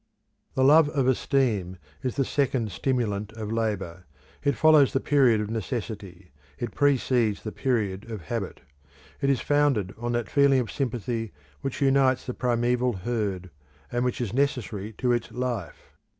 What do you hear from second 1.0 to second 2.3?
esteem is the